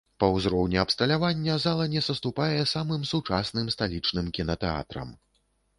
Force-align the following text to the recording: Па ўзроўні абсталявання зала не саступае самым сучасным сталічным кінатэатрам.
Па 0.21 0.27
ўзроўні 0.35 0.79
абсталявання 0.83 1.57
зала 1.67 1.85
не 1.97 2.01
саступае 2.09 2.61
самым 2.75 3.01
сучасным 3.13 3.73
сталічным 3.77 4.35
кінатэатрам. 4.41 5.19